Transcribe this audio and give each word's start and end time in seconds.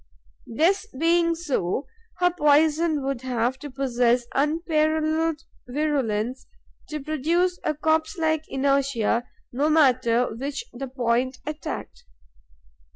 This 0.47 0.87
being 0.97 1.35
so, 1.35 1.85
her 2.17 2.31
poison 2.31 3.03
would 3.05 3.21
have 3.21 3.59
to 3.59 3.69
possess 3.69 4.25
unparalleled 4.33 5.43
virulence 5.67 6.47
to 6.89 6.99
produce 7.01 7.59
a 7.63 7.75
corpse 7.75 8.17
like 8.17 8.45
inertia 8.47 9.27
no 9.53 9.69
matter 9.69 10.33
which 10.35 10.65
the 10.73 10.87
point 10.87 11.37
attacked. 11.45 12.05